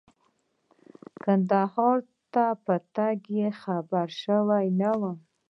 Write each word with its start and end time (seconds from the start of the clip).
کندهار 1.23 1.97
ته 2.33 2.45
په 2.63 2.73
راتګ 2.77 3.19
یې 3.37 3.49
خبر 3.61 4.07
شوی 4.21 4.65
نه 4.79 4.91
وم. 4.99 5.17